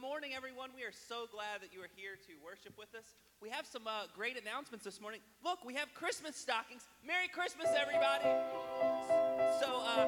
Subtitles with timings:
[0.00, 0.70] morning, everyone.
[0.76, 3.04] We are so glad that you are here to worship with us.
[3.42, 5.20] We have some uh, great announcements this morning.
[5.44, 6.86] Look, we have Christmas stockings.
[7.04, 8.24] Merry Christmas, everybody.
[9.60, 10.06] So, uh,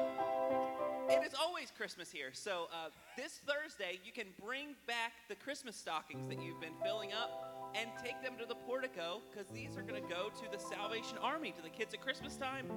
[1.09, 2.29] it is always Christmas here.
[2.31, 7.11] So, uh, this Thursday, you can bring back the Christmas stockings that you've been filling
[7.11, 10.57] up and take them to the portico because these are going to go to the
[10.57, 12.71] Salvation Army, to the kids at Christmas time.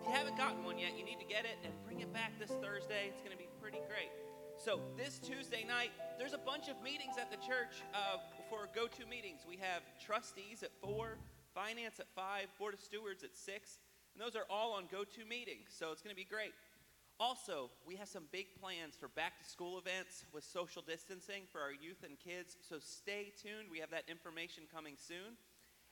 [0.00, 2.38] If you haven't gotten one yet, you need to get it and bring it back
[2.38, 3.08] this Thursday.
[3.08, 4.12] It's going to be pretty great.
[4.58, 8.18] So, this Tuesday night, there's a bunch of meetings at the church uh,
[8.50, 9.46] for GoToMeetings.
[9.46, 11.14] We have trustees at 4,
[11.54, 13.78] finance at 5, board of stewards at 6,
[14.14, 15.70] and those are all on GoToMeetings.
[15.70, 16.50] So, it's going to be great.
[17.20, 21.60] Also, we have some big plans for back to school events with social distancing for
[21.60, 22.56] our youth and kids.
[22.68, 23.70] So, stay tuned.
[23.70, 25.38] We have that information coming soon.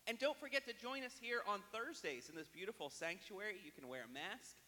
[0.08, 3.62] And don't forget to join us here on Thursdays in this beautiful sanctuary.
[3.64, 4.58] You can wear a mask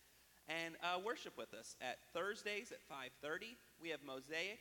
[0.49, 3.57] and uh, worship with us at Thursdays at 5:30.
[3.81, 4.59] We have Mosaic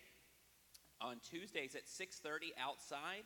[1.02, 3.24] on Tuesdays at 6:30 outside,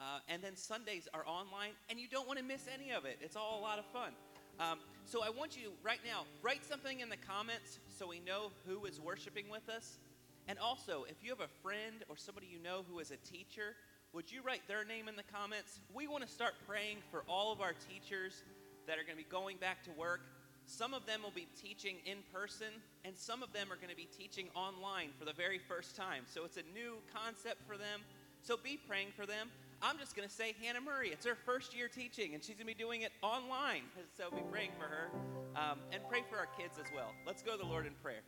[0.00, 1.72] uh, and then Sundays are online.
[1.88, 3.18] And you don't want to miss any of it.
[3.20, 4.12] It's all a lot of fun.
[4.60, 8.52] Um, so I want you right now write something in the comments so we know
[8.66, 9.98] who is worshiping with us.
[10.46, 13.74] And also, if you have a friend or somebody you know who is a teacher,
[14.12, 15.80] would you write their name in the comments?
[15.92, 18.44] We want to start praying for all of our teachers
[18.86, 20.20] that are going to be going back to work.
[20.66, 22.68] Some of them will be teaching in person,
[23.04, 26.24] and some of them are going to be teaching online for the very first time.
[26.26, 28.00] So it's a new concept for them.
[28.42, 29.50] So be praying for them.
[29.82, 31.10] I'm just going to say Hannah Murray.
[31.10, 33.82] It's her first year teaching, and she's going to be doing it online.
[34.16, 35.10] So be praying for her
[35.56, 37.12] um, and pray for our kids as well.
[37.26, 38.22] Let's go to the Lord in prayer.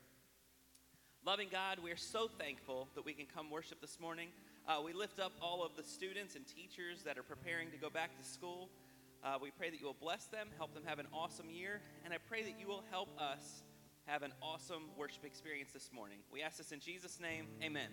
[1.25, 4.29] Loving God, we are so thankful that we can come worship this morning.
[4.67, 7.89] Uh, we lift up all of the students and teachers that are preparing to go
[7.89, 8.69] back to school.
[9.27, 12.15] Uh, we pray that you will bless them, help them have an awesome year, and
[12.15, 13.65] I pray that you will help us
[14.07, 16.19] have an awesome worship experience this morning.
[16.33, 17.49] We ask this in Jesus' name.
[17.61, 17.89] Amen.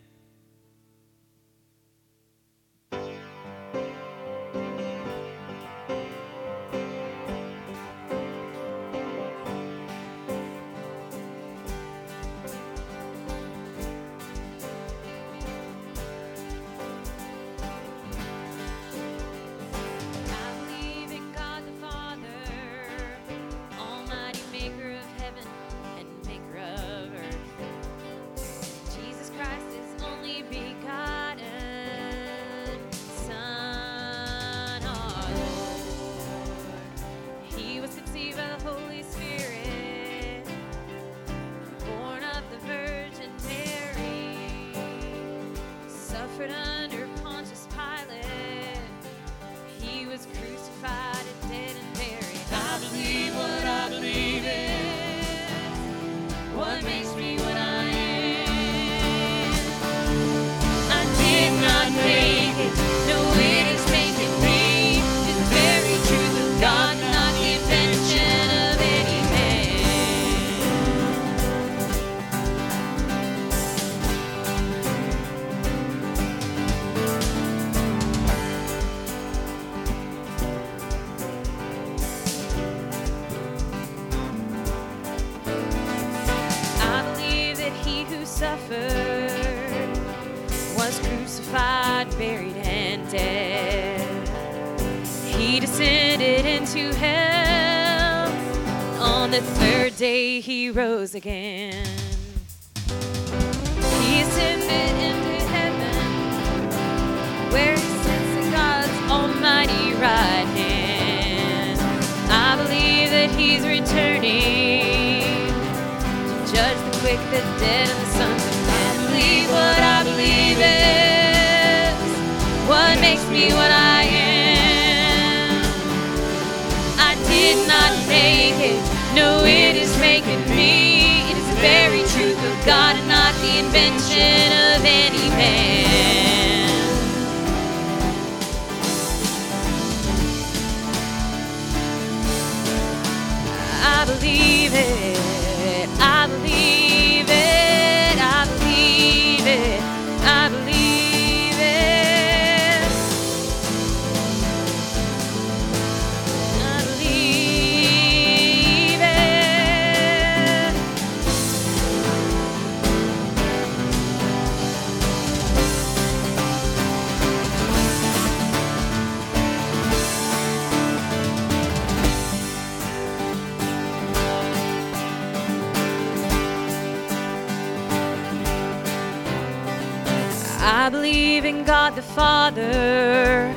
[181.73, 183.51] God the Father,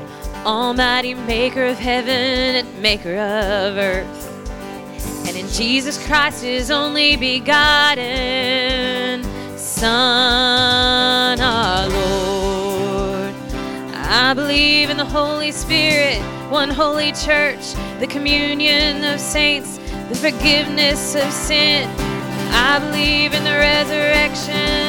[0.47, 8.03] Almighty Maker of heaven and Maker of earth, and in Jesus Christ, His only begotten
[9.59, 13.35] Son, our Lord.
[13.93, 19.77] I believe in the Holy Spirit, one holy church, the communion of saints,
[20.09, 21.87] the forgiveness of sin.
[22.51, 24.86] I believe in the resurrection.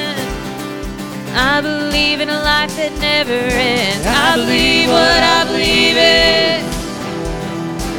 [1.38, 4.02] I believe in a life that never ends.
[4.10, 6.66] I believe what I believe in.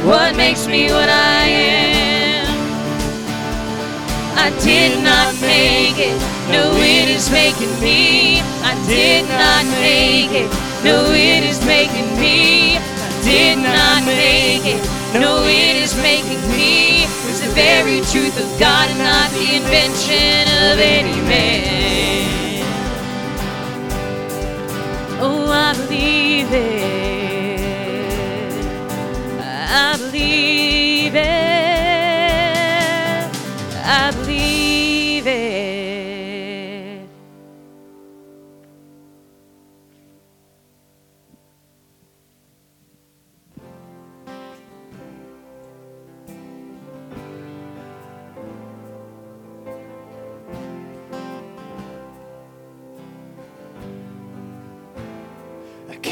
[0.03, 2.51] What makes me what I am.
[4.35, 6.19] I did not make it.
[6.51, 8.43] No, it is making me.
[8.59, 10.51] I did not make it.
[10.83, 12.75] No, it is making me.
[12.75, 14.83] I did not make it.
[15.15, 17.07] No, it is making me.
[17.31, 22.18] It's the very truth of God and not the invention of any man.
[25.61, 27.59] I believe it.
[29.41, 30.78] I believe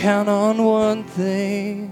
[0.08, 1.92] count on one thing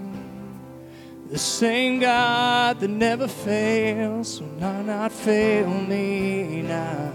[1.30, 7.12] the same God that never fails will not, not fail me now.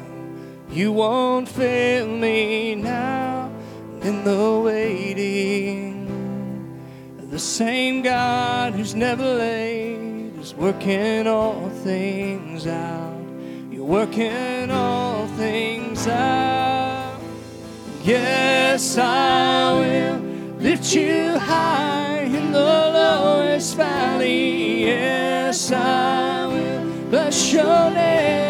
[0.69, 3.51] You won't fail me now
[4.03, 6.07] in the waiting.
[7.31, 13.25] The same God who's never late is working all things out.
[13.71, 17.19] You're working all things out.
[18.03, 20.30] Yes, I will
[20.61, 24.85] lift you high in the lowest valley.
[24.85, 28.50] Yes, I will bless your name.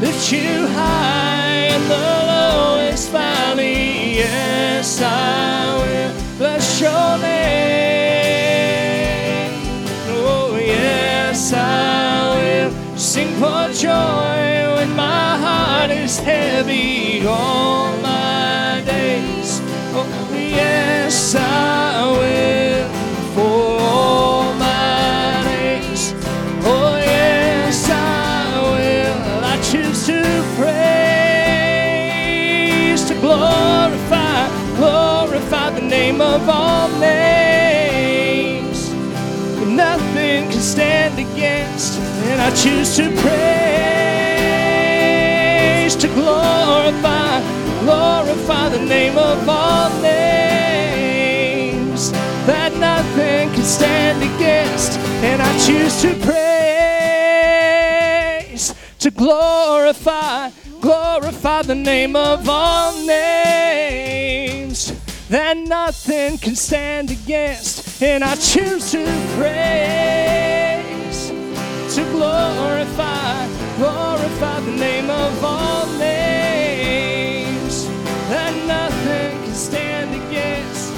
[0.00, 1.94] lift you high in the
[2.32, 4.16] lowest valley.
[4.16, 7.28] Yes, I will bless your name.
[10.08, 19.60] Oh, yes, I will sing for joy when my heart is heavy all my days.
[19.94, 20.27] Oh,
[42.62, 43.34] choose to praise,
[45.94, 47.40] to glorify,
[47.82, 52.10] glorify the name of all names.
[52.46, 56.14] That nothing can stand against, and I choose to
[58.50, 60.50] praise, to glorify,
[60.80, 64.92] glorify the name of all names.
[65.28, 69.04] That nothing can stand against, and I choose to
[69.36, 70.87] praise,
[71.98, 77.86] to glorify, glorify the name of all names.
[78.30, 80.92] That nothing can stand against.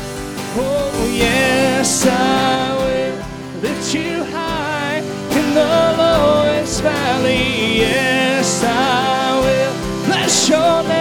[0.56, 3.16] Oh, yes, I will
[3.62, 4.98] lift you high
[5.38, 7.78] in the lowest valley.
[7.78, 11.00] Yes, I will bless your name.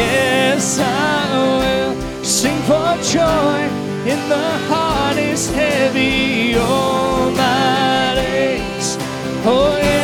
[0.00, 0.84] Yes, I
[1.60, 3.73] will sing for joy
[4.06, 8.98] in the heart is heavy all my days.
[9.46, 10.03] Oh, yes,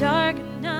[0.00, 0.79] dark night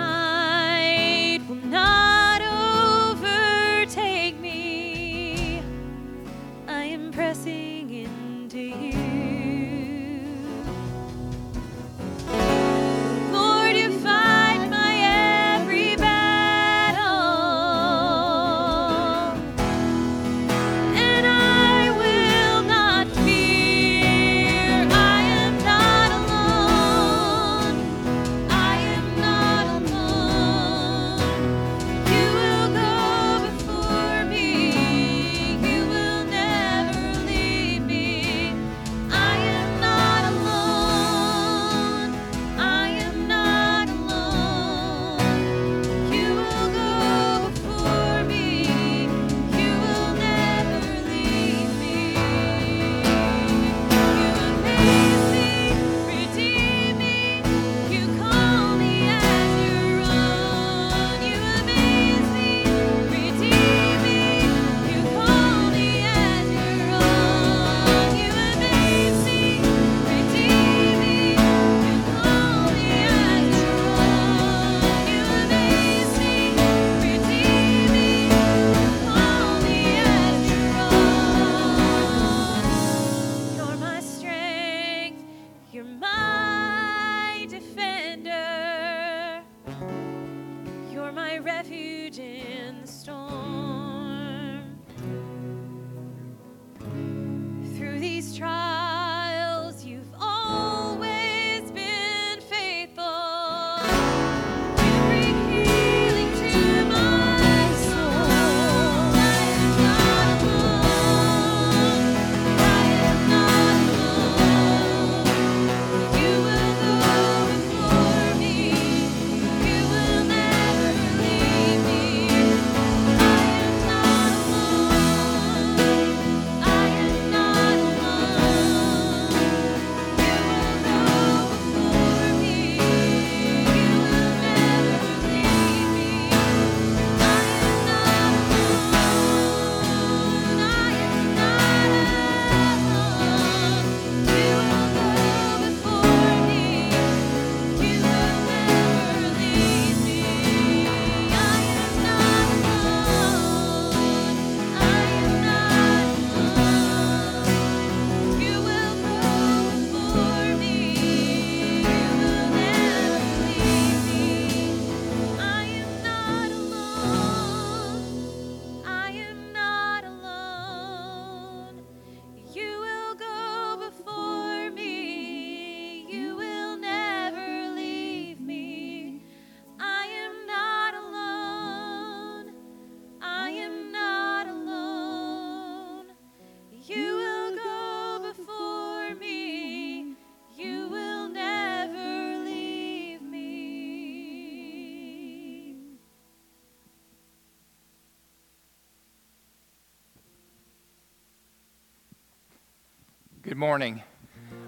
[203.51, 204.05] Good morning.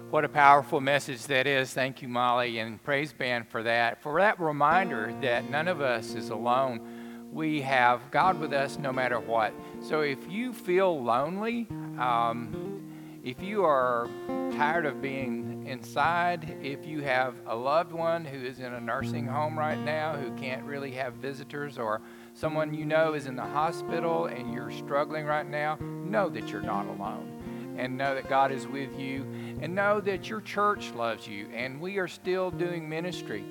[0.09, 1.73] What a powerful message that is.
[1.73, 4.01] Thank you, Molly, and praise band for that.
[4.01, 7.29] For that reminder that none of us is alone.
[7.31, 9.53] We have God with us no matter what.
[9.81, 11.65] So if you feel lonely,
[11.97, 14.09] um, if you are
[14.51, 19.27] tired of being inside, if you have a loved one who is in a nursing
[19.27, 22.01] home right now who can't really have visitors, or
[22.33, 26.61] someone you know is in the hospital and you're struggling right now, know that you're
[26.61, 27.32] not alone
[27.77, 29.23] and know that God is with you
[29.61, 33.43] and know that your church loves you and we are still doing ministry.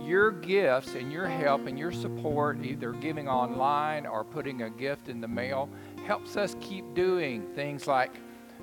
[0.00, 5.08] Your gifts and your help and your support, either giving online or putting a gift
[5.08, 5.68] in the mail,
[6.06, 8.12] helps us keep doing things like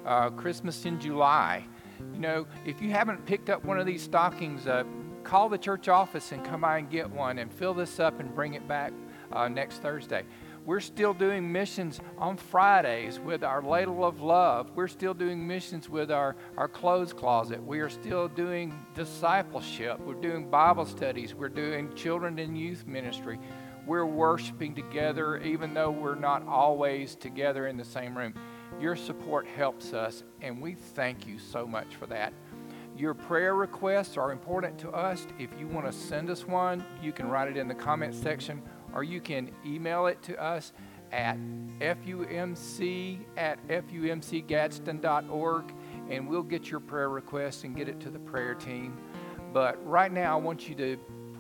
[0.06, 1.66] uh, Christmas in July.
[2.14, 4.84] You know, if you haven't picked up one of these stockings, uh,
[5.24, 8.34] call the church office and come by and get one and fill this up and
[8.34, 8.94] bring it back
[9.32, 10.24] uh, next Thursday.
[10.66, 14.72] We're still doing missions on Fridays with our ladle of love.
[14.74, 17.62] We're still doing missions with our, our clothes closet.
[17.62, 20.00] We are still doing discipleship.
[20.00, 21.36] We're doing Bible studies.
[21.36, 23.40] We're doing children and youth ministry.
[23.86, 28.34] We're worshiping together, even though we're not always together in the same room.
[28.80, 32.32] Your support helps us, and we thank you so much for that.
[32.98, 35.28] Your prayer requests are important to us.
[35.38, 38.62] If you want to send us one, you can write it in the comment section
[38.94, 40.74] or you can email it to us
[41.12, 41.38] at
[41.80, 45.74] fumc at fumcgadsden.org.
[46.10, 48.98] and we'll get your prayer request and get it to the prayer team.
[49.54, 50.96] But right now, I want you to,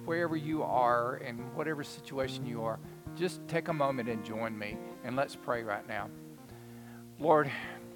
[0.05, 2.79] wherever you are and whatever situation you are,
[3.15, 6.09] just take a moment and join me, and let's pray right now.
[7.19, 7.51] Lord,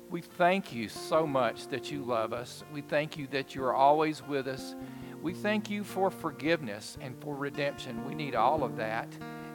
[0.10, 2.64] we thank you so much that you love us.
[2.74, 4.76] We thank you that you are always with us.
[5.22, 8.06] We thank you for forgiveness and for redemption.
[8.08, 9.10] We need all of that.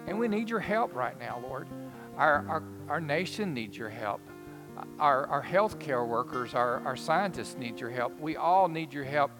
[0.07, 1.69] And we need your help right now, Lord.
[2.17, 4.21] Our, our, our nation needs your help.
[4.99, 8.19] Our, our healthcare workers, our, our scientists need your help.
[8.19, 9.31] We all need your help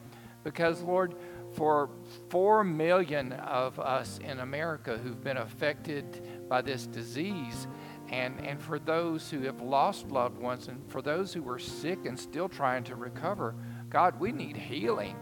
[0.45, 1.15] because, Lord,
[1.53, 1.91] for
[2.29, 7.67] four million of us in America who've been affected by this disease,
[8.09, 12.05] and, and for those who have lost loved ones, and for those who are sick
[12.07, 13.55] and still trying to recover,
[13.89, 15.17] God, we need healing.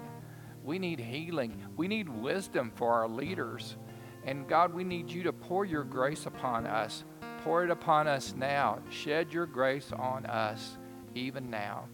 [0.63, 1.63] We need healing.
[1.77, 3.77] We need wisdom for our leaders.
[4.25, 7.05] And God, we need you to pour your grace upon us.
[7.45, 8.79] Pour it upon us now.
[8.91, 10.77] Shed your grace on us
[11.15, 11.89] even now.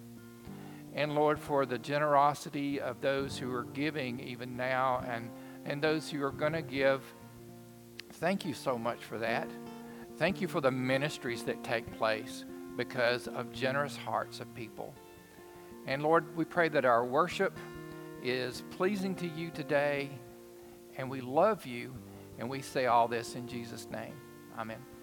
[0.94, 5.30] And Lord, for the generosity of those who are giving even now and,
[5.64, 7.02] and those who are going to give,
[8.14, 9.48] thank you so much for that.
[10.16, 14.94] Thank you for the ministries that take place because of generous hearts of people.
[15.86, 17.56] And Lord, we pray that our worship
[18.22, 20.10] is pleasing to you today,
[20.96, 21.94] and we love you,
[22.38, 24.14] and we say all this in Jesus' name.
[24.58, 24.95] Amen.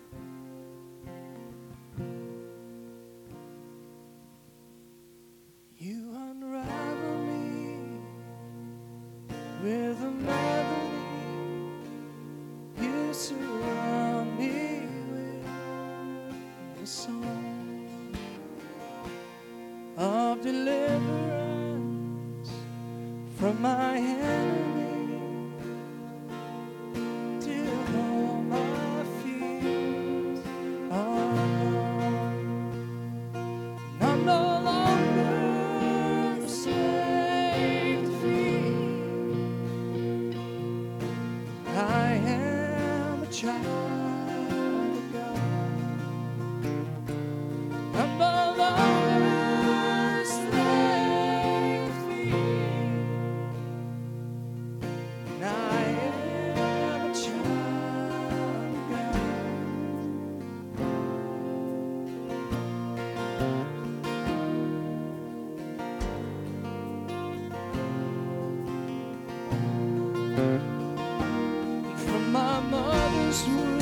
[70.36, 73.80] From my mother's womb,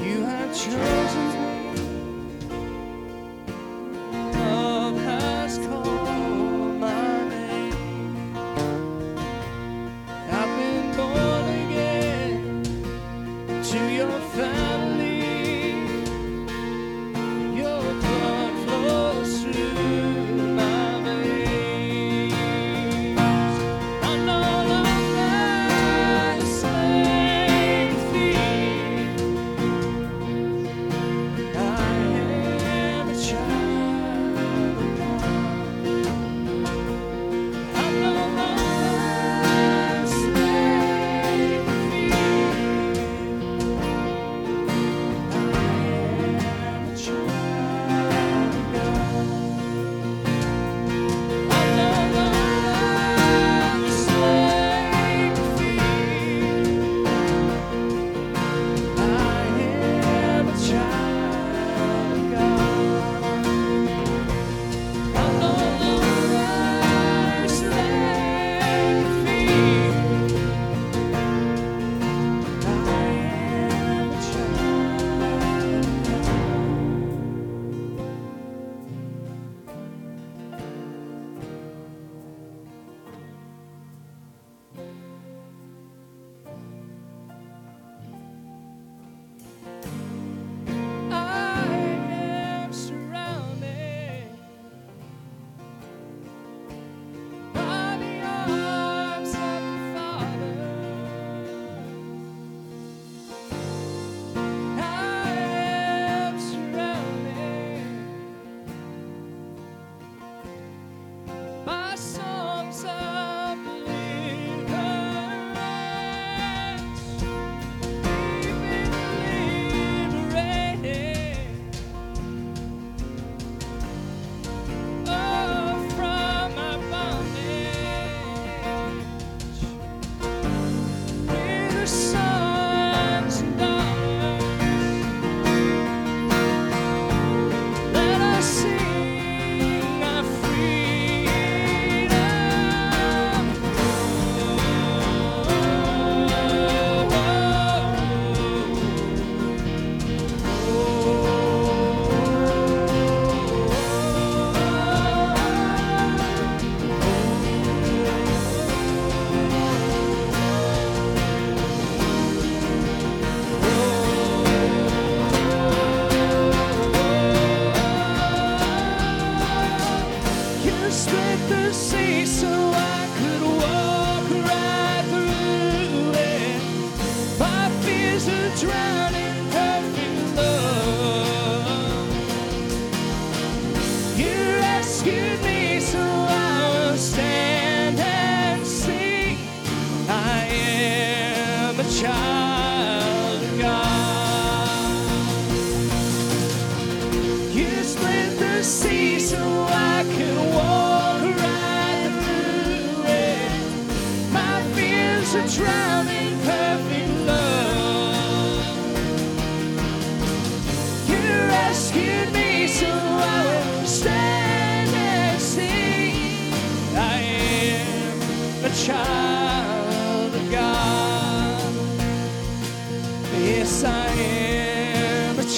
[0.00, 1.31] you have chosen.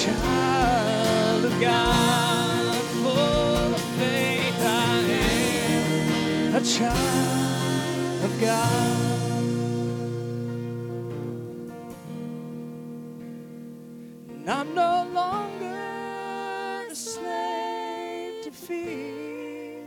[0.03, 2.75] Child of God.
[3.01, 9.15] Full of faith, I am a child of God.
[14.29, 19.81] And I'm no longer a slave to fear.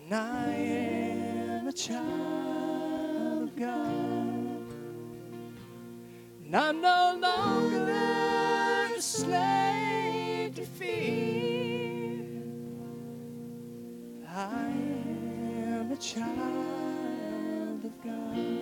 [0.00, 4.24] And I am a child of God.
[6.46, 7.63] And I'm no longer
[8.96, 12.20] a slave to fear.
[14.28, 14.70] I
[15.66, 18.53] am a child of God.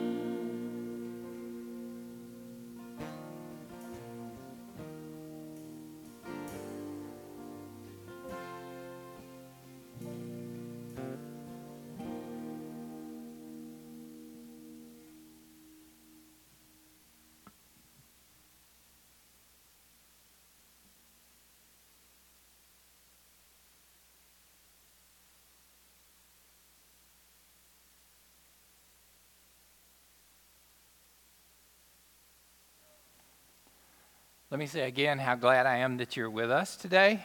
[34.53, 37.25] Let me say again how glad I am that you're with us today.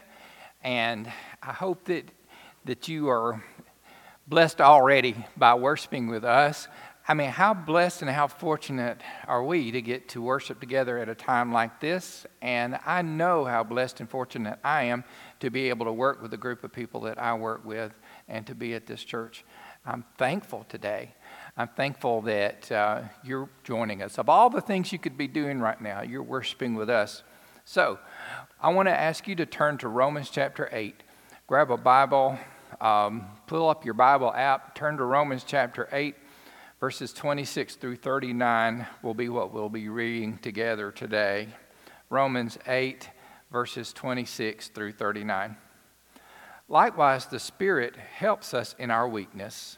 [0.63, 1.11] And
[1.43, 2.09] I hope that,
[2.63, 3.43] that you are
[4.29, 6.69] blessed already by worshiping with us.
[7.05, 11.09] I mean, how blessed and how fortunate are we to get to worship together at
[11.09, 12.25] a time like this?
[12.41, 15.03] And I know how blessed and fortunate I am
[15.41, 17.91] to be able to work with a group of people that I work with
[18.29, 19.43] and to be at this church.
[19.85, 21.13] I'm thankful today.
[21.59, 24.19] I'm thankful that uh, you're joining us.
[24.19, 27.23] Of all the things you could be doing right now, you're worshiping with us.
[27.65, 27.97] So,
[28.61, 31.01] I want to ask you to turn to Romans chapter 8.
[31.47, 32.37] Grab a Bible,
[32.79, 36.15] um, pull up your Bible app, turn to Romans chapter 8,
[36.79, 41.47] verses 26 through 39 will be what we'll be reading together today.
[42.11, 43.09] Romans 8,
[43.51, 45.57] verses 26 through 39.
[46.69, 49.77] Likewise, the Spirit helps us in our weakness.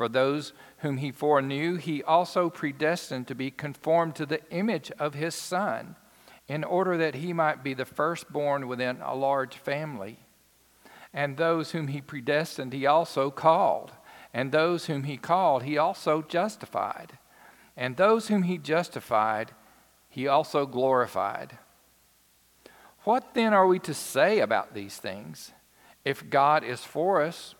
[0.00, 5.12] For those whom he foreknew, he also predestined to be conformed to the image of
[5.12, 5.94] his Son,
[6.48, 10.20] in order that he might be the firstborn within a large family.
[11.12, 13.92] And those whom he predestined, he also called.
[14.32, 17.18] And those whom he called, he also justified.
[17.76, 19.50] And those whom he justified,
[20.08, 21.58] he also glorified.
[23.04, 25.52] What then are we to say about these things?
[26.06, 27.54] If God is for us,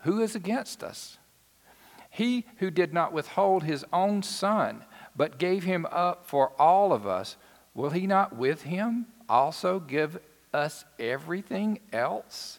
[0.00, 1.16] who is against us?
[2.16, 7.06] He who did not withhold his own son, but gave him up for all of
[7.06, 7.36] us,
[7.74, 10.18] will he not with him also give
[10.54, 12.58] us everything else?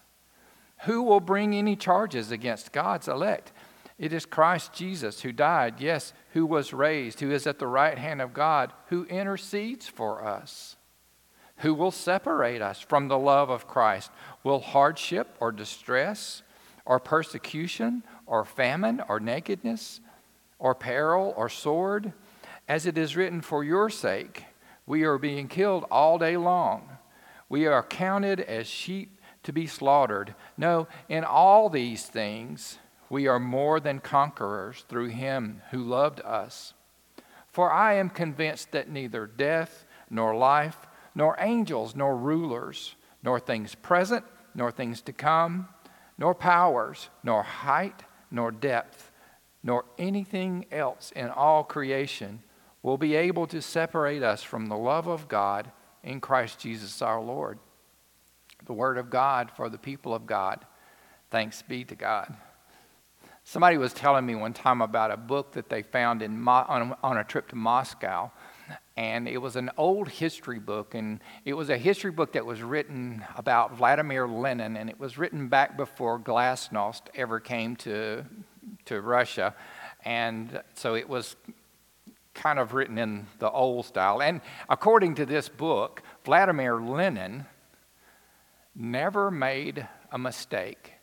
[0.86, 3.52] Who will bring any charges against God's elect?
[3.98, 7.98] It is Christ Jesus who died, yes, who was raised, who is at the right
[7.98, 10.76] hand of God, who intercedes for us.
[11.62, 14.12] Who will separate us from the love of Christ?
[14.44, 16.44] Will hardship or distress
[16.86, 20.00] or persecution or famine or nakedness
[20.60, 22.14] or peril or sword?
[22.68, 24.46] As it is written, For your sake
[24.86, 26.98] we are being killed all day long.
[27.50, 30.36] We are counted as sheep to be slaughtered.
[30.58, 32.78] No, in all these things
[33.10, 36.74] we are more than conquerors through him who loved us.
[37.48, 40.78] For I am convinced that neither death nor life,
[41.16, 45.68] nor angels, nor rulers, nor things present, nor things to come,
[46.18, 49.12] nor powers, nor height, nor depth,
[49.64, 52.42] nor anything else in all creation
[52.84, 55.72] will be able to separate us from the love of God
[56.04, 57.60] in Christ Jesus our Lord.
[58.66, 60.66] The Word of God for the people of God.
[61.30, 62.36] Thanks be to God.
[63.44, 66.96] Somebody was telling me one time about a book that they found in Mo- on,
[67.02, 68.32] on a trip to Moscow
[68.98, 72.64] and it was an old history book, and it was a history book that was
[72.64, 78.26] written about Vladimir Lenin, and it was written back before Glasnost ever came to,
[78.86, 79.54] to Russia,
[80.04, 81.36] and so it was
[82.34, 84.22] kind of written in the old style.
[84.22, 87.46] And according to this book, Vladimir Lenin
[88.76, 90.94] never made a mistake.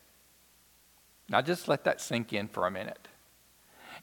[1.29, 3.09] Now, just let that sink in for a minute.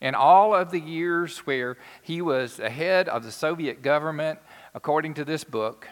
[0.01, 4.39] In all of the years where he was the head of the Soviet government,
[4.73, 5.87] according to this book,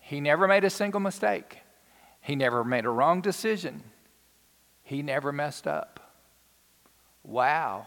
[0.00, 1.58] he never made a single mistake.
[2.20, 3.84] He never made a wrong decision.
[4.82, 6.00] He never messed up.
[7.22, 7.86] Wow.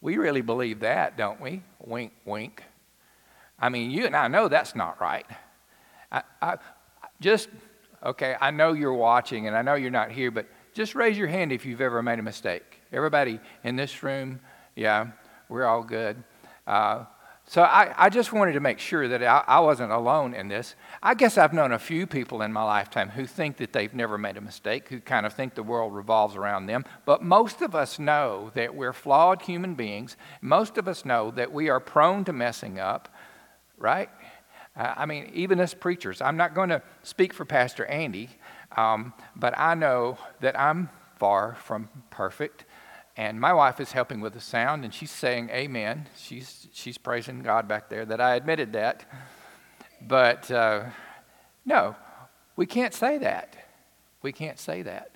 [0.00, 1.62] We really believe that, don't we?
[1.80, 2.62] Wink, wink.
[3.58, 5.26] I mean, you and I know that's not right.
[6.12, 6.56] I, I
[7.20, 7.48] just,
[8.04, 11.28] okay, I know you're watching and I know you're not here, but just raise your
[11.28, 12.80] hand if you've ever made a mistake.
[12.92, 14.40] Everybody in this room,
[14.76, 15.08] yeah,
[15.48, 16.22] we're all good.
[16.66, 17.04] Uh,
[17.46, 20.74] so I, I, just wanted to make sure that I, I, wasn't alone in this.
[21.02, 24.16] I guess I've known a few people in my lifetime who think that they've never
[24.16, 26.86] made a mistake, who kind of think the world revolves around them.
[27.04, 30.16] But most of us know that we're flawed human beings.
[30.40, 33.14] Most of us know that we are prone to messing up,
[33.76, 34.08] right?
[34.74, 38.30] Uh, I mean, even as preachers, I'm not going to speak for Pastor Andy,
[38.74, 42.64] um, but I know that I'm far from perfect.
[43.16, 46.08] And my wife is helping with the sound, and she's saying amen.
[46.16, 49.04] She's, she's praising God back there that I admitted that.
[50.00, 50.86] But uh,
[51.64, 51.94] no,
[52.56, 53.56] we can't say that.
[54.22, 55.10] We can't say that.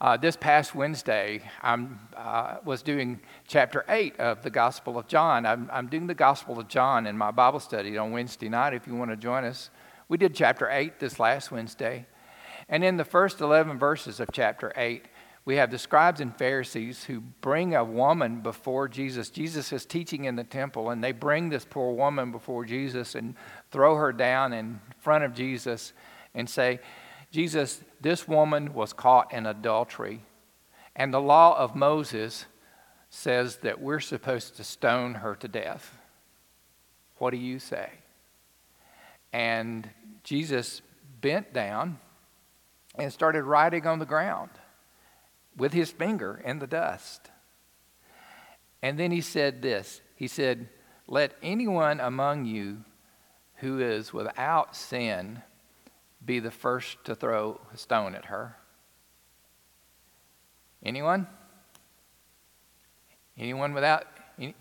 [0.00, 1.86] Uh, this past Wednesday, I
[2.16, 5.44] uh, was doing chapter 8 of the Gospel of John.
[5.44, 8.86] I'm, I'm doing the Gospel of John in my Bible study on Wednesday night if
[8.86, 9.70] you want to join us.
[10.08, 12.06] We did chapter 8 this last Wednesday.
[12.68, 15.04] And in the first 11 verses of chapter 8,
[15.48, 19.30] we have the scribes and Pharisees who bring a woman before Jesus.
[19.30, 23.34] Jesus is teaching in the temple, and they bring this poor woman before Jesus and
[23.70, 25.94] throw her down in front of Jesus
[26.34, 26.80] and say,
[27.30, 30.20] Jesus, this woman was caught in adultery,
[30.94, 32.44] and the law of Moses
[33.08, 35.96] says that we're supposed to stone her to death.
[37.16, 37.88] What do you say?
[39.32, 39.88] And
[40.24, 40.82] Jesus
[41.22, 42.00] bent down
[42.96, 44.50] and started writing on the ground
[45.58, 47.30] with his finger in the dust.
[48.82, 50.68] And then he said this He said,
[51.06, 52.84] Let anyone among you
[53.56, 55.42] who is without sin
[56.24, 58.56] be the first to throw a stone at her.
[60.82, 61.26] Anyone?
[63.36, 64.06] Anyone without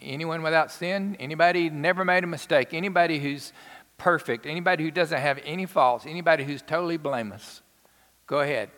[0.02, 1.16] anyone without sin?
[1.20, 2.74] Anybody never made a mistake?
[2.74, 3.54] Anybody who's
[3.98, 4.46] perfect?
[4.46, 6.06] Anybody who doesn't have any faults?
[6.08, 7.62] Anybody who's totally blameless?
[8.26, 8.70] Go ahead.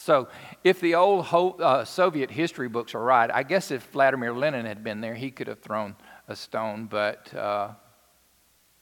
[0.00, 0.28] So,
[0.64, 4.82] if the old uh, Soviet history books are right, I guess if Vladimir Lenin had
[4.82, 5.94] been there, he could have thrown
[6.26, 7.72] a stone, but uh,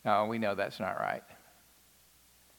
[0.04, 1.24] no, we know that's not right.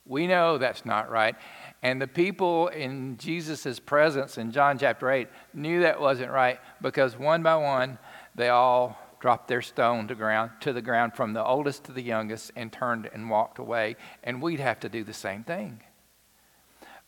[0.06, 1.36] We know that's not right.
[1.82, 7.18] And the people in Jesus' presence in John chapter 8 knew that wasn't right because
[7.18, 7.98] one by one,
[8.36, 12.04] they all dropped their stone to, ground, to the ground from the oldest to the
[12.04, 13.96] youngest and turned and walked away.
[14.22, 15.82] And we'd have to do the same thing.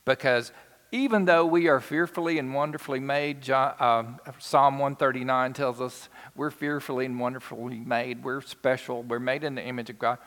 [0.05, 0.53] Because
[0.91, 4.03] even though we are fearfully and wonderfully made, uh,
[4.39, 8.24] Psalm 139 tells us we're fearfully and wonderfully made.
[8.24, 9.01] We're special.
[9.03, 10.18] We're made in the image of God.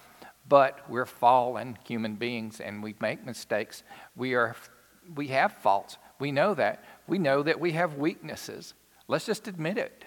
[0.49, 3.83] But we're fallen human beings and we make mistakes.
[4.17, 4.57] We, are,
[5.15, 5.99] we have faults.
[6.19, 6.83] We know that.
[7.07, 8.73] We know that we have weaknesses.
[9.07, 10.05] Let's just admit it.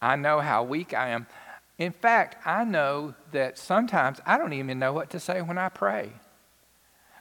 [0.00, 1.26] I know how weak I am.
[1.76, 5.68] In fact, I know that sometimes I don't even know what to say when I
[5.68, 6.12] pray.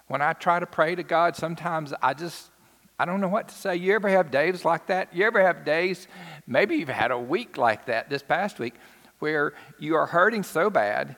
[0.09, 2.49] When I try to pray to God, sometimes I just,
[2.97, 3.75] I don't know what to say.
[3.75, 5.15] You ever have days like that?
[5.15, 6.07] You ever have days,
[6.47, 8.73] maybe you've had a week like that this past week,
[9.19, 11.15] where you are hurting so bad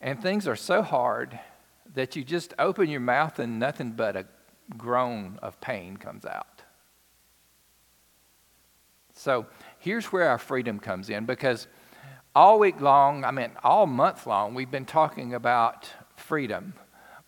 [0.00, 1.40] and things are so hard
[1.94, 4.26] that you just open your mouth and nothing but a
[4.76, 6.62] groan of pain comes out.
[9.12, 9.46] So
[9.80, 11.66] here's where our freedom comes in because
[12.32, 16.74] all week long, I mean, all month long, we've been talking about freedom.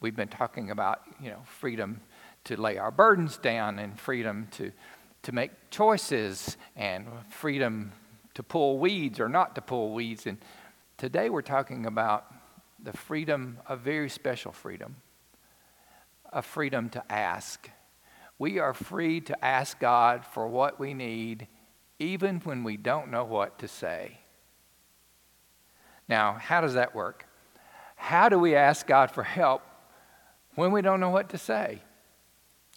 [0.00, 2.00] We've been talking about, you know, freedom
[2.44, 4.72] to lay our burdens down and freedom to,
[5.24, 7.92] to make choices and freedom
[8.32, 10.26] to pull weeds or not to pull weeds.
[10.26, 10.38] And
[10.96, 12.32] today we're talking about
[12.82, 14.96] the freedom, a very special freedom,
[16.32, 17.68] a freedom to ask.
[18.38, 21.46] We are free to ask God for what we need,
[21.98, 24.20] even when we don't know what to say.
[26.08, 27.26] Now, how does that work?
[27.96, 29.60] How do we ask God for help
[30.54, 31.82] when we don't know what to say.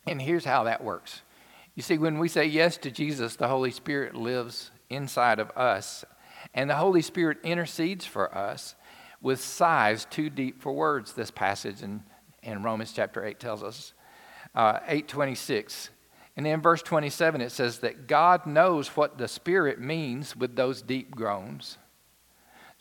[0.05, 1.21] And here's how that works
[1.75, 6.05] You see, when we say yes to Jesus, the Holy Spirit lives inside of us,
[6.53, 8.75] and the Holy Spirit intercedes for us
[9.21, 12.03] with sighs too deep for words, this passage in,
[12.43, 13.93] in Romans chapter 8 tells us.
[14.53, 15.89] Uh, 826.
[16.35, 20.81] And then verse 27, it says that God knows what the Spirit means with those
[20.81, 21.77] deep groans.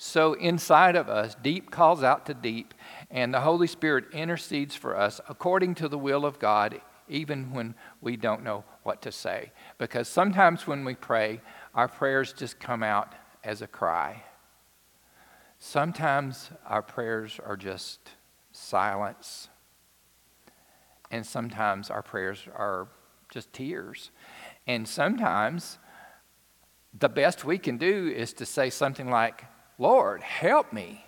[0.05, 2.75] So inside of us, deep calls out to deep,
[3.09, 7.77] and the Holy Spirit intercedes for us according to the will of God, even when
[8.01, 9.53] we don't know what to say.
[9.79, 11.41] Because sometimes when we pray,
[11.73, 14.25] our prayers just come out as a cry.
[15.61, 18.01] Sometimes our prayers are just
[18.51, 19.51] silence,
[21.13, 22.89] and sometimes our prayers are
[23.31, 24.11] just tears.
[24.67, 25.79] And sometimes
[26.93, 29.45] the best we can do is to say something like,
[29.83, 31.05] Lord, help me.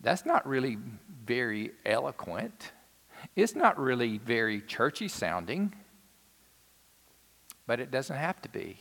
[0.00, 0.76] That's not really
[1.24, 2.72] very eloquent.
[3.34, 5.74] It's not really very churchy sounding,
[7.66, 8.78] but it doesn't have to be.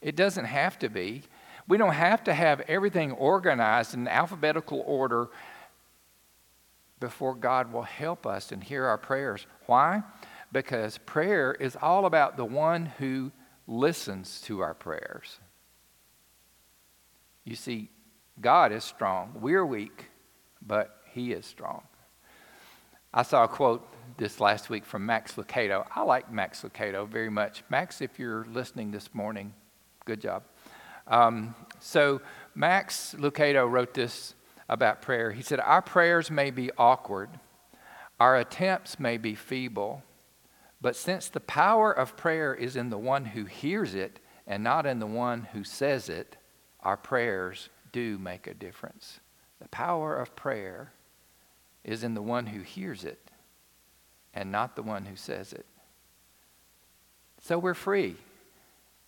[0.00, 1.24] It doesn't have to be
[1.68, 5.28] we don't have to have everything organized in alphabetical order
[6.98, 9.46] before God will help us and hear our prayers.
[9.66, 10.02] Why?
[10.50, 13.30] Because prayer is all about the one who
[13.66, 15.38] listens to our prayers.
[17.48, 17.88] You see,
[18.38, 19.32] God is strong.
[19.40, 20.10] We're weak,
[20.60, 21.80] but He is strong.
[23.14, 25.86] I saw a quote this last week from Max Lucado.
[25.96, 27.62] I like Max Lucado very much.
[27.70, 29.54] Max, if you're listening this morning,
[30.04, 30.42] good job.
[31.06, 32.20] Um, so
[32.54, 34.34] Max Lucado wrote this
[34.68, 35.32] about prayer.
[35.32, 37.30] He said, Our prayers may be awkward,
[38.20, 40.02] our attempts may be feeble,
[40.82, 44.84] but since the power of prayer is in the one who hears it and not
[44.84, 46.36] in the one who says it,
[46.80, 49.20] our prayers do make a difference.
[49.60, 50.92] The power of prayer
[51.84, 53.30] is in the one who hears it
[54.34, 55.66] and not the one who says it.
[57.40, 58.16] So we're free.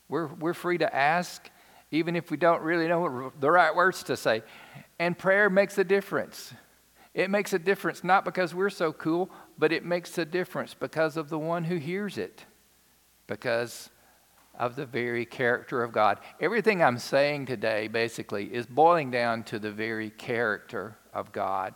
[0.08, 1.50] We're, we're free to ask
[1.90, 4.42] even if we don't really know the right words to say.
[4.98, 6.54] And prayer makes a difference.
[7.14, 11.16] It makes a difference not because we're so cool, but it makes a difference because
[11.16, 12.44] of the one who hears it,
[13.26, 13.90] because
[14.60, 16.20] of the very character of God.
[16.38, 21.74] Everything I'm saying today basically is boiling down to the very character of God.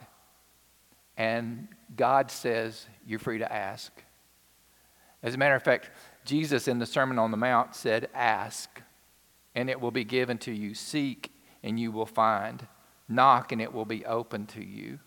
[1.16, 1.66] And
[1.96, 3.90] God says, You're free to ask.
[5.22, 5.90] As a matter of fact,
[6.24, 8.82] Jesus in the Sermon on the Mount said, Ask
[9.54, 10.74] and it will be given to you.
[10.74, 11.30] Seek,
[11.62, 12.66] and you will find.
[13.08, 14.98] Knock, and it will be open to you.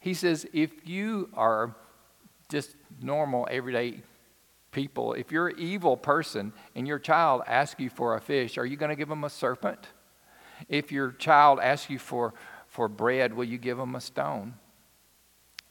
[0.00, 1.74] He says, if you are
[2.48, 4.02] just normal, everyday
[4.72, 8.66] people, if you're an evil person and your child asks you for a fish, are
[8.66, 9.88] you going to give them a serpent?
[10.68, 12.34] If your child asks you for,
[12.66, 14.54] for bread, will you give them a stone?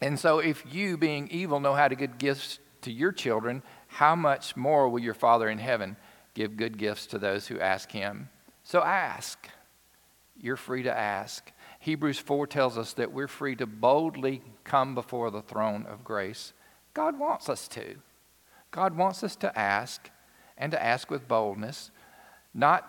[0.00, 4.16] And so, if you, being evil, know how to give gifts to your children, how
[4.16, 5.96] much more will your Father in heaven
[6.34, 8.28] give good gifts to those who ask him.
[8.64, 9.48] So ask.
[10.40, 11.52] You're free to ask.
[11.78, 16.52] Hebrews 4 tells us that we're free to boldly come before the throne of grace.
[16.94, 17.96] God wants us to.
[18.72, 20.10] God wants us to ask
[20.58, 21.90] and to ask with boldness,
[22.52, 22.88] not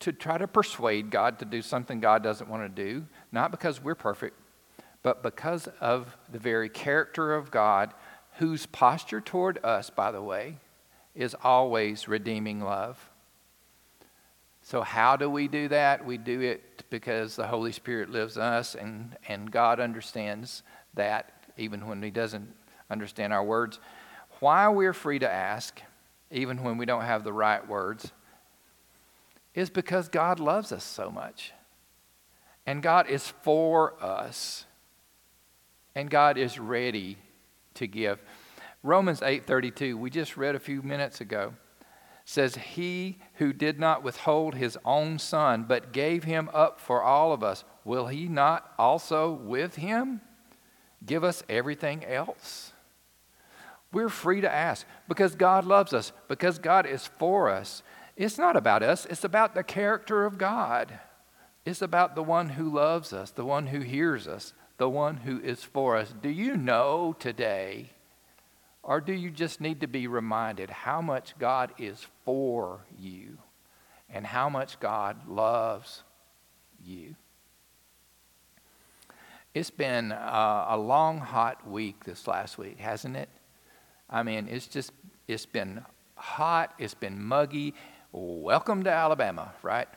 [0.00, 3.82] to try to persuade God to do something God doesn't want to do, not because
[3.82, 4.38] we're perfect,
[5.02, 7.94] but because of the very character of God,
[8.38, 10.58] whose posture toward us, by the way,
[11.14, 13.10] is always redeeming love.
[14.62, 16.04] So, how do we do that?
[16.04, 20.62] We do it because the Holy Spirit lives in us, and, and God understands
[20.94, 22.48] that even when He doesn't
[22.90, 23.78] understand our words.
[24.44, 25.80] Why we're free to ask,
[26.30, 28.12] even when we don't have the right words,
[29.54, 31.54] is because God loves us so much.
[32.66, 34.66] And God is for us.
[35.94, 37.16] And God is ready
[37.72, 38.20] to give.
[38.82, 41.54] Romans 8:32, we just read a few minutes ago,
[42.26, 47.32] says he who did not withhold his own son but gave him up for all
[47.32, 50.20] of us, will he not also with him
[51.06, 52.73] give us everything else?
[53.94, 57.82] We're free to ask because God loves us, because God is for us.
[58.16, 60.98] It's not about us, it's about the character of God.
[61.64, 65.40] It's about the one who loves us, the one who hears us, the one who
[65.40, 66.12] is for us.
[66.20, 67.90] Do you know today
[68.82, 73.38] or do you just need to be reminded how much God is for you
[74.10, 76.02] and how much God loves
[76.84, 77.14] you?
[79.54, 83.28] It's been uh, a long, hot week this last week, hasn't it?
[84.08, 84.92] I mean, it's just,
[85.26, 85.82] it's been
[86.16, 87.74] hot, it's been muggy.
[88.12, 89.88] Welcome to Alabama, right?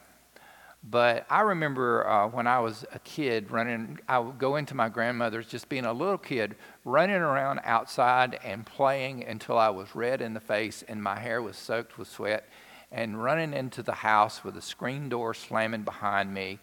[0.84, 4.88] But I remember uh, when I was a kid running, I would go into my
[4.88, 6.55] grandmother's, just being a little kid,
[6.86, 11.41] running around outside and playing until I was red in the face and my hair
[11.41, 12.47] was soaked with sweat,
[12.91, 16.60] and running into the house with the screen door slamming behind me,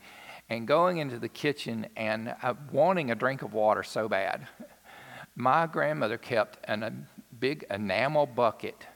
[0.49, 4.49] and going into the kitchen and uh, wanting a drink of water so bad.
[5.37, 7.07] My grandmother kept an,
[7.45, 8.87] big enamel bucket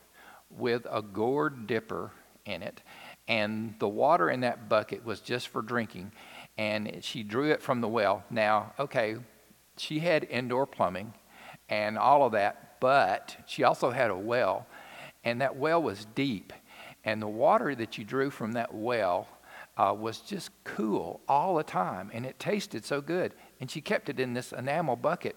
[0.48, 2.10] with a gourd dipper
[2.46, 2.80] in it
[3.28, 6.12] and the water in that bucket was just for drinking.
[6.56, 8.24] And she drew it from the well.
[8.30, 9.16] Now, okay,
[9.76, 11.12] she had indoor plumbing
[11.68, 14.66] and all of that, but she also had a well,
[15.22, 16.54] and that well was deep.
[17.04, 19.28] And the water that you drew from that well
[19.76, 23.34] uh, was just cool all the time, and it tasted so good.
[23.60, 25.36] And she kept it in this enamel bucket.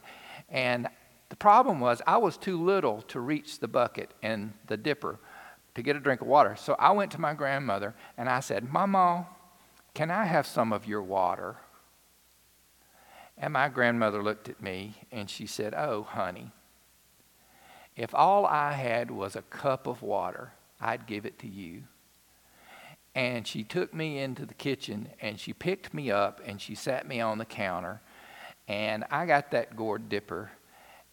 [0.49, 0.88] And
[1.32, 5.18] the problem was, I was too little to reach the bucket and the dipper
[5.76, 6.58] to get a drink of water.
[6.58, 9.28] So I went to my grandmother and I said, Mama,
[9.94, 11.56] can I have some of your water?
[13.38, 16.52] And my grandmother looked at me and she said, Oh, honey,
[17.96, 20.52] if all I had was a cup of water,
[20.82, 21.84] I'd give it to you.
[23.16, 27.08] And she took me into the kitchen and she picked me up and she sat
[27.08, 28.02] me on the counter.
[28.68, 30.52] And I got that gourd dipper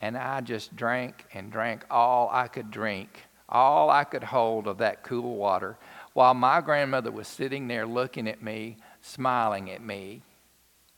[0.00, 4.78] and I just drank and drank all I could drink all I could hold of
[4.78, 5.78] that cool water,
[6.12, 10.22] while my grandmother was sitting there looking at me, smiling at me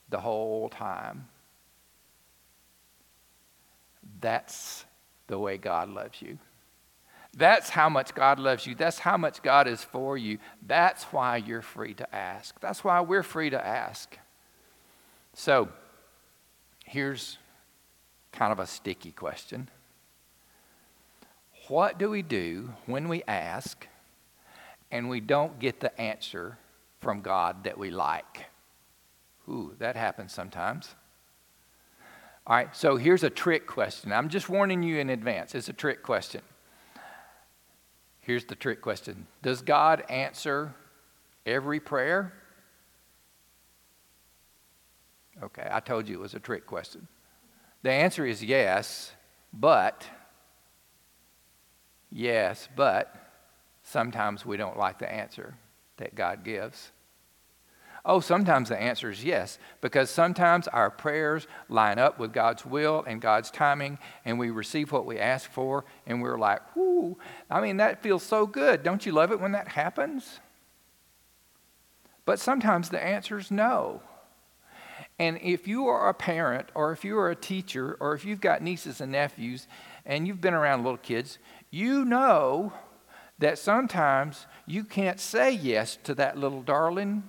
[0.08, 1.28] the whole time.
[4.20, 4.84] That's
[5.28, 6.38] the way God loves you.
[7.36, 8.74] That's how much God loves you.
[8.74, 10.38] That's how much God is for you.
[10.66, 12.58] That's why you're free to ask.
[12.58, 14.18] That's why we're free to ask.
[15.34, 15.68] So,
[16.84, 17.38] here's
[18.32, 19.68] kind of a sticky question.
[21.68, 23.86] What do we do when we ask
[24.90, 26.58] and we don't get the answer
[27.00, 28.46] from God that we like?
[29.48, 30.94] Ooh, that happens sometimes.
[32.46, 34.12] All right, so here's a trick question.
[34.12, 35.54] I'm just warning you in advance.
[35.54, 36.42] It's a trick question.
[38.20, 40.74] Here's the trick question Does God answer
[41.46, 42.32] every prayer?
[45.42, 47.06] Okay, I told you it was a trick question.
[47.82, 49.12] The answer is yes,
[49.52, 50.06] but
[52.10, 53.14] Yes, but
[53.82, 55.54] sometimes we don't like the answer
[55.98, 56.90] that God gives.
[58.04, 63.04] Oh, sometimes the answer is yes, because sometimes our prayers line up with God's will
[63.06, 67.18] and God's timing, and we receive what we ask for, and we're like, whoo,
[67.50, 68.82] I mean, that feels so good.
[68.82, 70.40] Don't you love it when that happens?
[72.24, 74.02] But sometimes the answer is no.
[75.20, 78.40] And if you are a parent, or if you are a teacher, or if you've
[78.40, 79.68] got nieces and nephews,
[80.06, 81.36] and you've been around little kids,
[81.70, 82.72] you know
[83.38, 87.28] that sometimes you can't say yes to that little darling.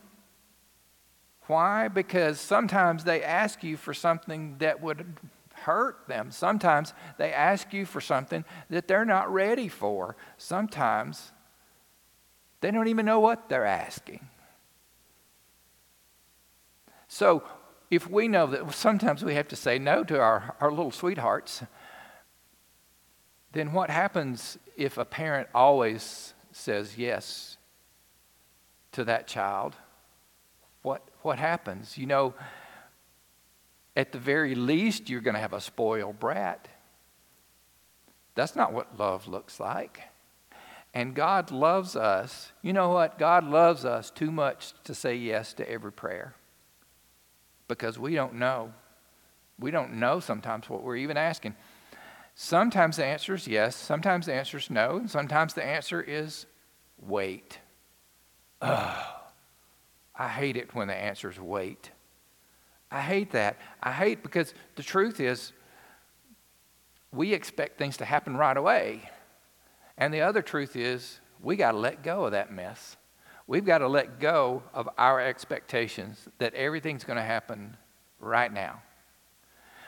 [1.48, 1.89] Why?
[1.89, 5.06] Because sometimes they ask you for something that would
[5.54, 6.32] hurt them.
[6.32, 10.16] Sometimes they ask you for something that they're not ready for.
[10.38, 11.34] Sometimes
[12.62, 14.30] they don't even know what they're asking.
[17.10, 17.44] So,
[17.92, 21.62] if we know that sometimes we have to say no to our, our little sweethearts,
[23.52, 27.58] then what happens if a parent always says yes
[28.94, 29.76] to that child?
[30.84, 31.98] What, what happens?
[31.98, 32.34] You know,
[33.98, 36.70] at the very least, you're going to have a spoiled brat.
[38.36, 40.00] That's not what love looks like.
[40.94, 42.54] And God loves us.
[42.62, 43.20] You know what?
[43.20, 46.36] God loves us too much to say yes to every prayer
[47.72, 48.74] because we don't know.
[49.57, 51.55] We don't know sometimes what we're even asking.
[52.36, 56.45] Sometimes the answer is yes, sometimes the answer is no, and sometimes the answer is
[56.99, 57.59] wait.
[58.61, 59.05] Ugh.
[60.13, 61.91] I hate it when the answer is wait.
[62.91, 63.55] I hate that.
[63.82, 65.53] I hate because the truth is
[67.13, 69.09] we expect things to happen right away.
[69.97, 72.97] And the other truth is we got to let go of that mess.
[73.52, 77.76] We've got to let go of our expectations that everything's going to happen
[78.22, 78.82] right now.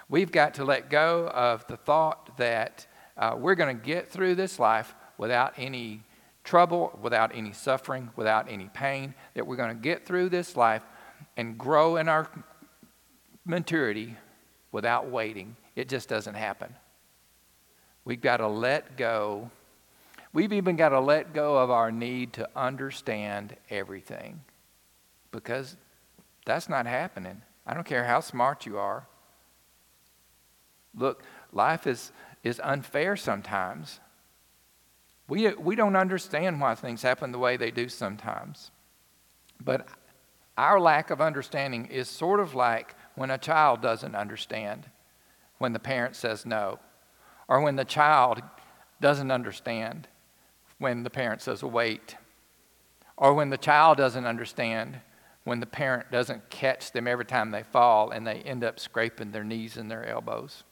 [0.09, 2.85] We've got to let go of the thought that
[3.15, 6.01] uh, we're going to get through this life without any
[6.43, 10.83] trouble, without any suffering, without any pain, that we're going to get through this life
[11.37, 12.29] and grow in our
[13.45, 14.17] maturity
[14.73, 15.55] without waiting.
[15.77, 16.75] It just doesn't happen.
[18.03, 19.49] We've got to let go.
[20.33, 24.41] We've even got to let go of our need to understand everything
[25.31, 25.77] because
[26.45, 27.43] that's not happening.
[27.67, 29.07] I don't care how smart you are.
[30.95, 32.11] Look, life is,
[32.43, 33.99] is unfair sometimes.
[35.27, 38.71] We, we don't understand why things happen the way they do sometimes.
[39.63, 39.87] But
[40.57, 44.89] Our lack of understanding is sort of like when a child doesn't understand
[45.57, 46.79] when the parent says no,
[47.47, 48.41] or when the child
[49.01, 50.07] doesn't understand
[50.77, 52.15] when the parent says wait,
[53.17, 54.99] or when the child doesn't understand
[55.43, 59.31] when the parent doesn't catch them every time they fall and they end up scraping
[59.31, 60.63] their knees and their elbows.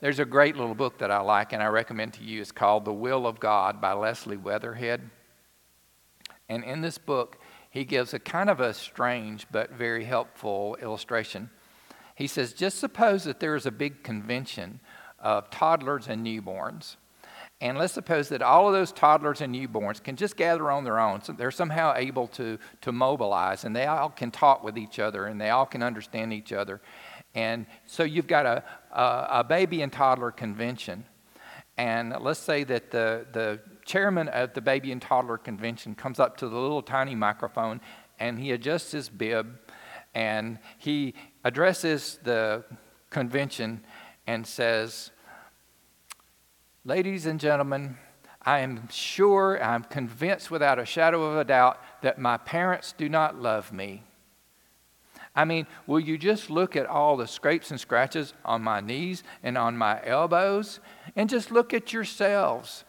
[0.00, 2.40] There's a great little book that I like and I recommend to you.
[2.40, 5.10] It's called The Will of God by Leslie Weatherhead.
[6.48, 7.38] And in this book,
[7.70, 11.50] he gives a kind of a strange but very helpful illustration.
[12.14, 14.80] He says, just suppose that there is a big convention
[15.18, 16.96] of toddlers and newborns.
[17.60, 21.00] And let's suppose that all of those toddlers and newborns can just gather on their
[21.00, 21.22] own.
[21.22, 25.26] So they're somehow able to, to mobilize, and they all can talk with each other,
[25.26, 26.82] and they all can understand each other.
[27.34, 31.06] And so you've got a, a, a baby and toddler convention.
[31.78, 36.36] And let's say that the, the chairman of the baby and toddler convention comes up
[36.38, 37.80] to the little tiny microphone
[38.18, 39.58] and he adjusts his bib
[40.14, 41.12] and he
[41.44, 42.64] addresses the
[43.10, 43.84] convention
[44.26, 45.10] and says,
[46.86, 47.98] Ladies and gentlemen,
[48.40, 53.08] I am sure, I'm convinced without a shadow of a doubt that my parents do
[53.08, 54.04] not love me.
[55.34, 59.24] I mean, will you just look at all the scrapes and scratches on my knees
[59.42, 60.78] and on my elbows
[61.16, 62.84] and just look at yourselves?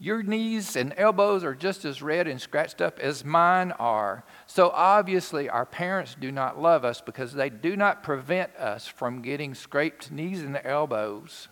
[0.00, 4.24] Your knees and elbows are just as red and scratched up as mine are.
[4.48, 9.22] So obviously, our parents do not love us because they do not prevent us from
[9.22, 11.46] getting scraped knees and elbows.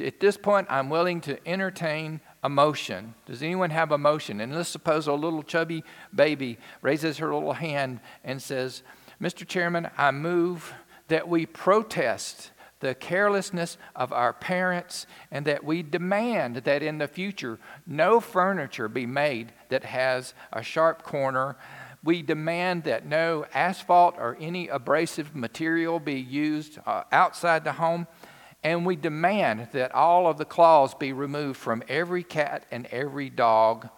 [0.00, 3.14] At this point, I'm willing to entertain emotion.
[3.26, 4.40] Does anyone have emotion?
[4.40, 5.84] And let's suppose a little chubby
[6.14, 8.82] baby raises her little hand and says,
[9.20, 9.46] Mr.
[9.46, 10.72] Chairman, I move
[11.08, 17.06] that we protest the carelessness of our parents and that we demand that in the
[17.06, 21.56] future no furniture be made that has a sharp corner.
[22.02, 28.08] We demand that no asphalt or any abrasive material be used uh, outside the home.
[28.64, 33.28] And we demand that all of the claws be removed from every cat and every
[33.28, 33.88] dog.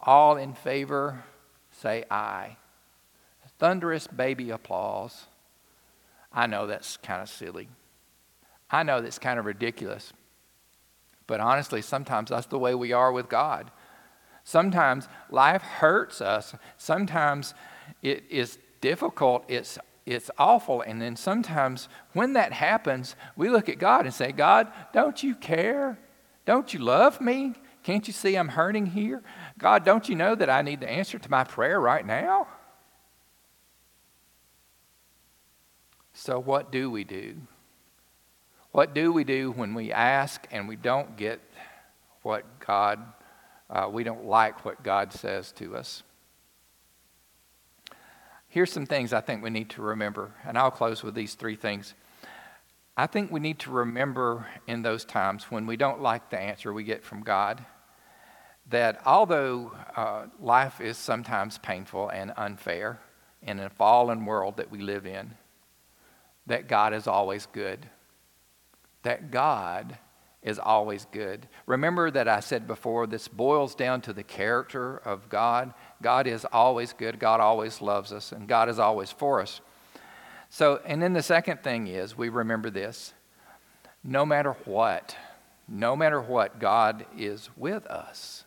[0.00, 1.24] All in favor,
[1.70, 2.56] say aye.
[3.58, 5.26] Thunderous baby applause.
[6.32, 7.68] I know that's kind of silly.
[8.70, 10.12] I know that's kind of ridiculous.
[11.26, 13.70] But honestly, sometimes that's the way we are with God.
[14.44, 16.54] Sometimes life hurts us.
[16.78, 17.54] Sometimes
[18.02, 19.44] it is difficult.
[19.48, 19.78] It's,
[20.10, 20.82] it's awful.
[20.82, 25.36] And then sometimes when that happens, we look at God and say, God, don't you
[25.36, 25.98] care?
[26.44, 27.54] Don't you love me?
[27.84, 29.22] Can't you see I'm hurting here?
[29.56, 32.48] God, don't you know that I need the answer to my prayer right now?
[36.12, 37.36] So, what do we do?
[38.72, 41.40] What do we do when we ask and we don't get
[42.22, 43.00] what God,
[43.70, 46.02] uh, we don't like what God says to us?
[48.50, 51.56] Here's some things I think we need to remember, and I'll close with these three
[51.56, 51.94] things.
[52.96, 56.72] I think we need to remember in those times when we don't like the answer
[56.72, 57.64] we get from God
[58.68, 63.00] that although uh, life is sometimes painful and unfair
[63.42, 65.32] in a fallen world that we live in,
[66.46, 67.88] that God is always good
[69.02, 69.98] that God
[70.42, 71.48] is always good.
[71.66, 75.74] Remember that I said before, this boils down to the character of God.
[76.02, 79.60] God is always good, God always loves us, and God is always for us.
[80.48, 83.12] So, and then the second thing is we remember this
[84.02, 85.16] no matter what,
[85.68, 88.44] no matter what, God is with us.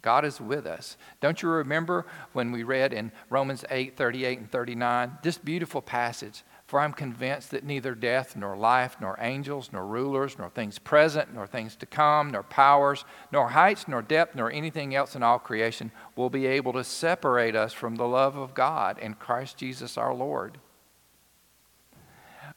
[0.00, 0.98] God is with us.
[1.20, 6.42] Don't you remember when we read in Romans 8 38 and 39, this beautiful passage?
[6.74, 11.32] For I'm convinced that neither death, nor life, nor angels, nor rulers, nor things present,
[11.32, 15.38] nor things to come, nor powers, nor heights, nor depth, nor anything else in all
[15.38, 19.96] creation will be able to separate us from the love of God in Christ Jesus
[19.96, 20.58] our Lord.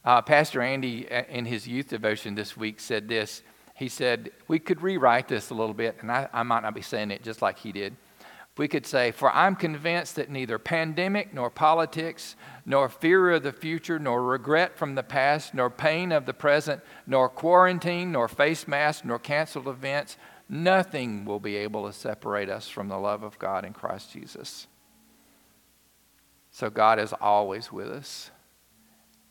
[0.03, 3.43] Uh, Pastor Andy, uh, in his youth devotion this week, said this.
[3.76, 6.82] He said, We could rewrite this a little bit, and I, I might not be
[6.82, 7.95] saying it just like he did
[8.58, 12.36] we could say, For I'm convinced that neither pandemic, nor politics,
[12.66, 16.82] nor fear of the future, nor regret from the past, nor pain of the present,
[17.05, 20.18] nor quarantine, nor face masks, nor canceled events,
[20.49, 24.68] nothing will be able to separate us from the love of God in Christ Jesus.
[26.51, 28.32] So God is always with us.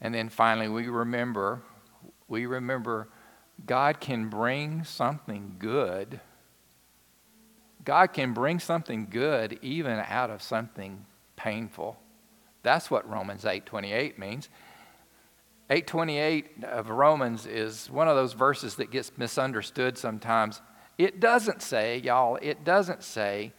[0.01, 1.62] And then finally, we remember,
[2.29, 3.09] we remember
[3.64, 6.20] God can bring something good
[7.87, 11.07] God can bring something good even out of something
[11.37, 11.97] painful.
[12.62, 14.51] That's what Romans 8:28 means.
[15.70, 20.62] 828 of Romans is one of those verses that gets misunderstood sometimes.
[20.99, 23.53] It doesn't say, y'all, it doesn't say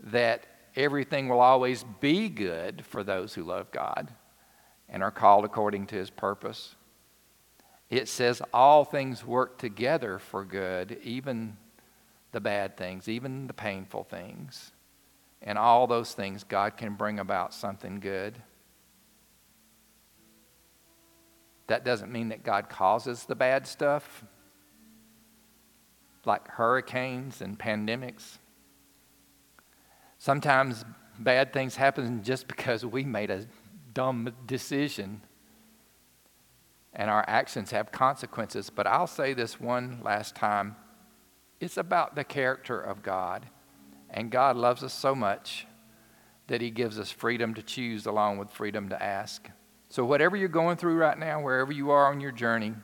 [0.00, 4.12] that everything will always be good for those who love God
[4.88, 6.74] and are called according to his purpose.
[7.88, 11.56] It says all things work together for good, even
[12.32, 14.72] the bad things, even the painful things.
[15.42, 18.42] And all those things, God can bring about something good.
[21.66, 24.24] That doesn't mean that God causes the bad stuff,
[26.24, 28.38] like hurricanes and pandemics.
[30.18, 30.84] Sometimes
[31.18, 33.46] bad things happen just because we made a
[33.94, 35.22] dumb decision
[36.96, 38.70] and our actions have consequences.
[38.70, 40.76] But I'll say this one last time
[41.60, 43.46] it's about the character of God.
[44.10, 45.66] And God loves us so much
[46.46, 49.50] that He gives us freedom to choose along with freedom to ask.
[49.88, 52.74] So, whatever you're going through right now, wherever you are on your journey,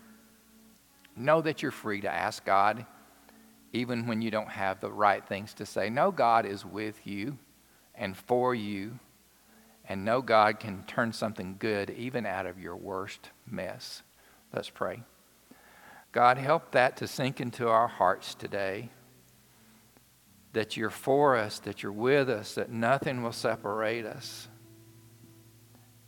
[1.17, 2.87] know that you're free to ask God,
[3.73, 5.91] even when you don't have the right things to say.
[5.91, 7.39] Know God is with you
[7.95, 8.99] and for you,
[9.89, 14.03] and know God can turn something good even out of your worst mess.
[14.53, 15.03] Let's pray.
[16.13, 18.91] God, help that to sink into our hearts today.
[20.53, 24.49] That you're for us, that you're with us, that nothing will separate us.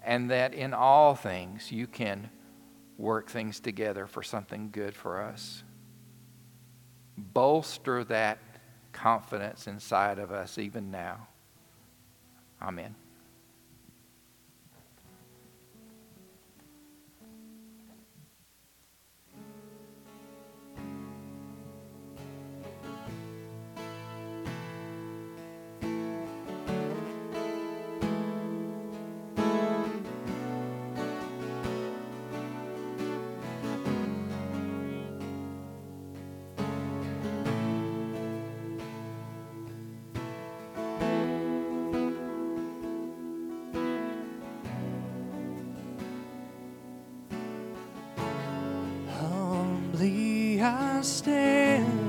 [0.05, 2.29] And that in all things you can
[2.99, 5.65] work things together for something good for us.
[7.17, 8.39] Bolster that
[8.93, 11.29] confidence inside of us even now.
[12.61, 12.95] Amen.
[50.65, 52.04] I stand,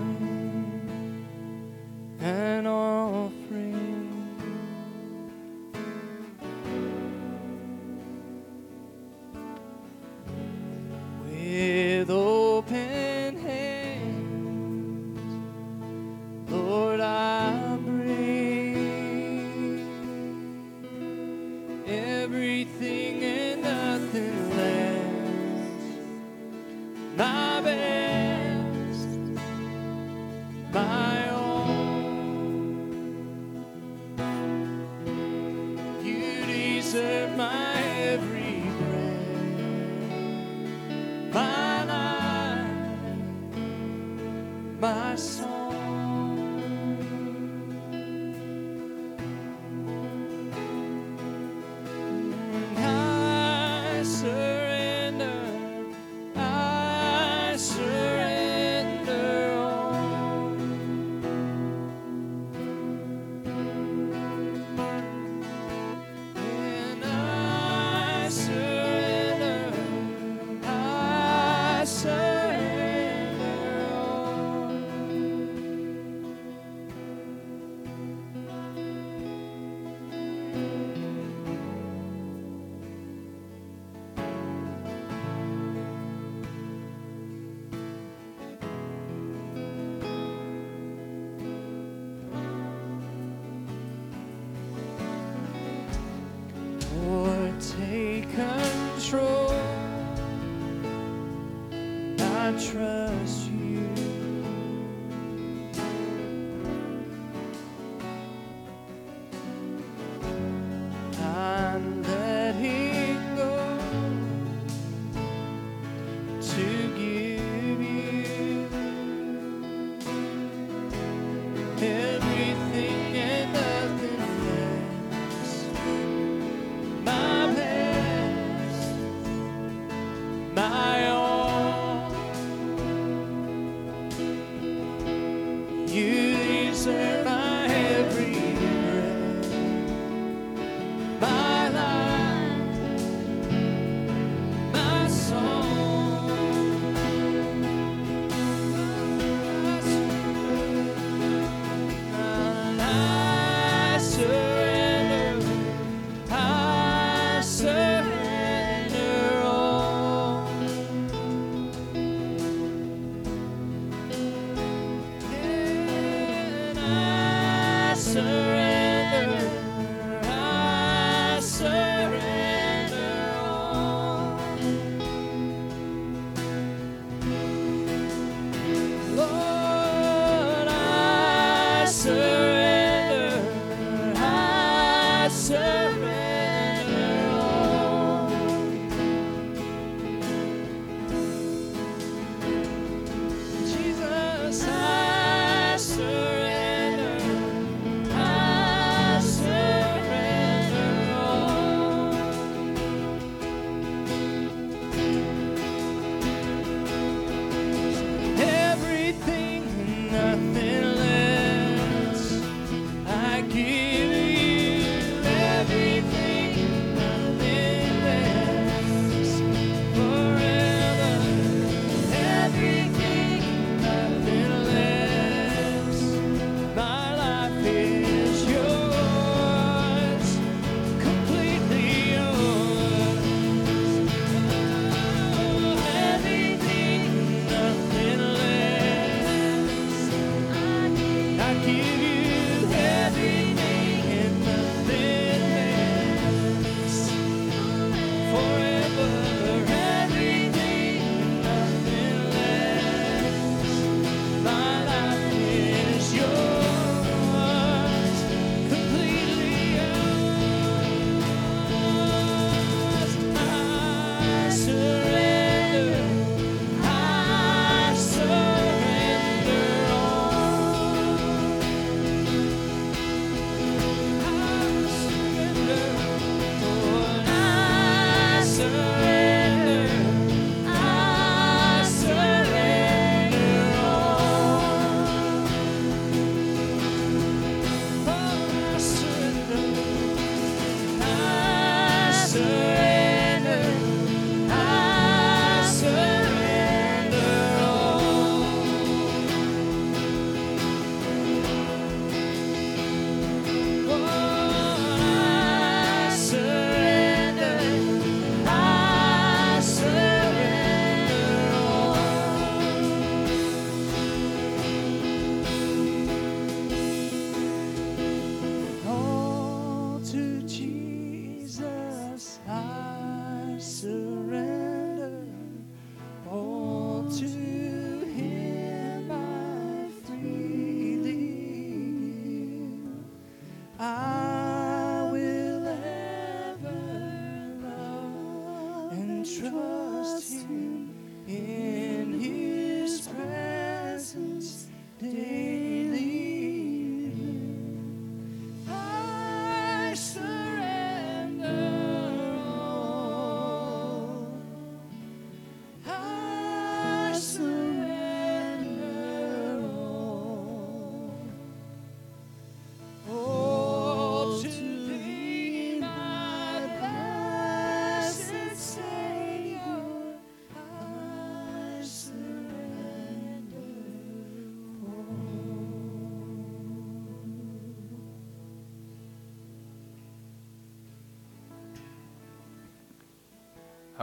[102.72, 102.95] trust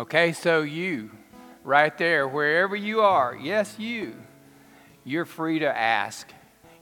[0.03, 1.13] Okay, so you,
[1.63, 4.17] right there, wherever you are, yes, you,
[5.05, 6.29] you're free to ask.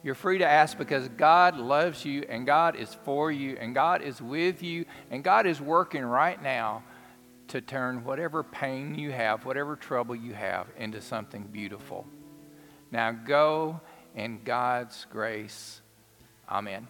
[0.03, 4.01] You're free to ask because God loves you and God is for you and God
[4.01, 6.83] is with you and God is working right now
[7.49, 12.07] to turn whatever pain you have, whatever trouble you have, into something beautiful.
[12.91, 13.83] Now go
[14.15, 15.83] in God's grace.
[16.49, 16.89] Amen.